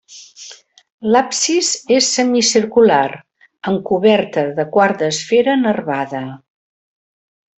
[1.15, 1.67] L'absis
[1.97, 3.03] és semicircular
[3.73, 6.23] amb coberta de quart d'esfera nervada.